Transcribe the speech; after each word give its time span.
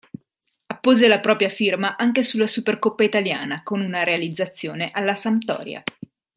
Appose 0.65 1.05
la 1.07 1.19
propria 1.19 1.49
firma 1.49 1.95
anche 1.95 2.23
sulla 2.23 2.47
Supercoppa 2.47 3.03
italiana, 3.03 3.61
con 3.61 3.81
una 3.81 4.01
realizzazione 4.03 4.89
alla 4.91 5.13
Sampdoria. 5.13 5.83